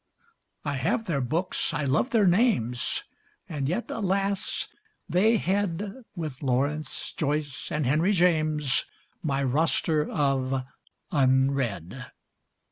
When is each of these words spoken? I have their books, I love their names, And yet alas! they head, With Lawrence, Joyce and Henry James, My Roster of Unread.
I 0.65 0.77
have 0.77 1.05
their 1.05 1.21
books, 1.21 1.75
I 1.75 1.85
love 1.85 2.09
their 2.09 2.25
names, 2.25 3.03
And 3.47 3.69
yet 3.69 3.91
alas! 3.91 4.67
they 5.07 5.37
head, 5.37 5.93
With 6.15 6.41
Lawrence, 6.41 7.11
Joyce 7.11 7.71
and 7.71 7.85
Henry 7.85 8.13
James, 8.13 8.85
My 9.21 9.43
Roster 9.43 10.09
of 10.09 10.63
Unread. 11.11 12.07